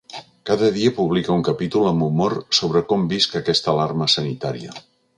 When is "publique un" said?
0.99-1.43